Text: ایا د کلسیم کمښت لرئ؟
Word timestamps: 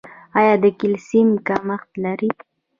ایا 0.39 0.53
د 0.63 0.65
کلسیم 0.79 1.29
کمښت 1.47 1.89
لرئ؟ 2.03 2.31